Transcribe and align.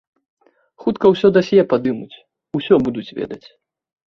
Хутка 0.85 1.11
ўсё 1.13 1.27
дасье 1.35 1.63
падымуць, 1.73 2.19
усё 2.61 2.73
будуць 2.89 3.07
ведаць. 3.19 3.45